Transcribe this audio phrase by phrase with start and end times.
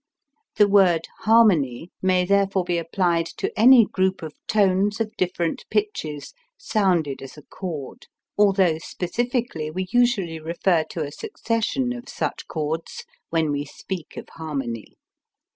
[0.55, 6.33] The word harmony may therefore be applied to any group of tones of different pitches
[6.57, 13.03] sounded as a chord, although specifically we usually refer to a succession of such chords
[13.29, 14.97] when we speak of "harmony."